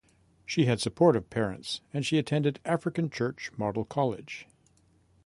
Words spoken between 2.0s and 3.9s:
she attended African Church Model